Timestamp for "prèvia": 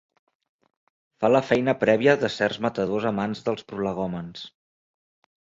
1.83-2.17